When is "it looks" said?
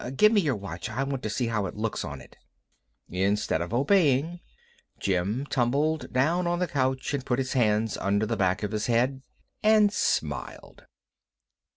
1.67-2.03